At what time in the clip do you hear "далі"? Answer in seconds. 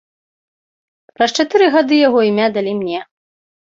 2.61-2.79